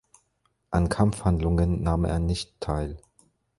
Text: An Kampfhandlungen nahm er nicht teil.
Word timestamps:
An 0.71 0.89
Kampfhandlungen 0.89 1.83
nahm 1.83 2.05
er 2.05 2.17
nicht 2.17 2.59
teil. 2.59 2.97